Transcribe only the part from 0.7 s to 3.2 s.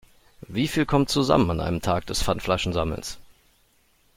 kommt zusammen an einem Tag des Pfandflaschensammelns?